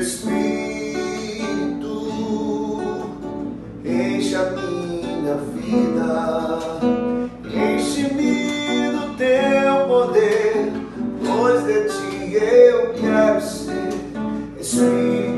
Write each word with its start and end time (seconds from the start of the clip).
Espírito, 0.00 1.38
enche 3.82 4.34
a 4.36 4.50
minha 4.50 5.36
vida, 5.54 6.58
enche-me 7.46 8.90
do 8.92 9.16
teu 9.16 9.86
poder, 9.88 10.70
pois 11.24 11.64
de 11.64 11.88
ti 11.88 12.34
eu 12.34 12.92
quero 12.92 13.40
ser 13.40 13.88
Espírito. 14.60 15.37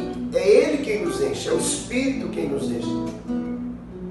quem 0.91 1.05
nos 1.05 1.21
enche, 1.21 1.47
é 1.47 1.53
o 1.53 1.57
Espírito 1.57 2.27
quem 2.29 2.49
nos 2.49 2.63
enche. 2.63 2.89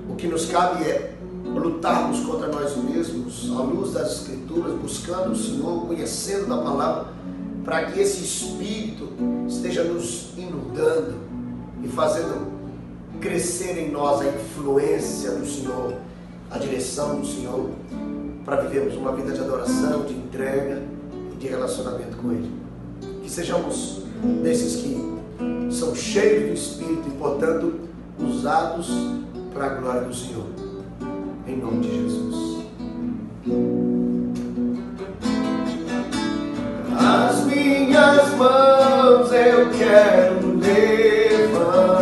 O 0.09 0.17
que 0.17 0.27
nos 0.27 0.47
cabe 0.47 0.83
é 0.84 1.14
lutarmos 1.45 2.20
contra 2.20 2.48
nós 2.48 2.75
mesmos, 2.77 3.50
à 3.55 3.61
luz 3.61 3.92
das 3.92 4.20
Escrituras, 4.20 4.73
buscando 4.81 5.33
o 5.33 5.36
Senhor, 5.36 5.86
conhecendo 5.86 6.48
da 6.48 6.56
palavra, 6.56 7.08
para 7.67 7.84
que 7.84 8.01
esse 8.01 8.25
Espírito 8.25 9.11
esteja 9.47 9.84
nos 9.84 10.33
inundando 10.39 11.17
e 11.84 11.89
fazendo 11.89 12.51
crescer 13.20 13.77
em 13.77 13.91
nós 13.91 14.23
a 14.23 14.28
influência 14.28 15.33
do 15.33 15.47
Senhor, 15.47 15.95
a 16.51 16.56
direção 16.56 17.20
do 17.20 17.27
Senhor, 17.27 17.69
para 18.42 18.62
vivermos 18.62 18.97
uma 18.97 19.14
vida 19.14 19.33
de 19.33 19.41
adoração, 19.41 20.05
de 20.05 20.14
entrega 20.14 20.83
e 21.34 21.36
de 21.36 21.47
relacionamento 21.47 22.17
com 22.17 22.33
Ele. 22.33 22.51
Que 23.23 23.31
sejamos 23.31 24.03
desses 24.42 24.77
que 24.77 25.19
são 25.81 25.95
cheios 25.95 26.47
do 26.47 26.53
Espírito 26.53 27.09
e, 27.09 27.12
portanto, 27.12 27.81
usados 28.19 28.86
para 29.55 29.64
a 29.64 29.69
glória 29.70 30.03
do 30.03 30.14
Senhor. 30.14 30.45
Em 31.47 31.56
nome 31.56 31.81
de 31.81 31.89
Jesus. 32.03 32.67
As 36.95 37.47
minhas 37.47 38.34
mãos 38.34 39.33
eu 39.33 39.70
quero 39.70 40.58
levantar 40.58 41.95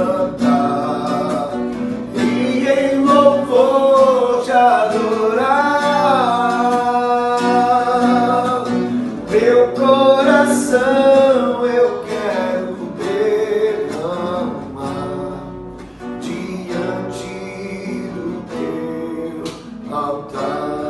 e 2.17 2.67
em 2.67 3.05
louvor 3.05 4.43
te 4.45 4.51
adorar. 4.51 5.69
Meu 9.31 9.69
coração 9.69 11.65
eu 11.65 12.03
quero. 12.03 12.18
love. 20.49 20.88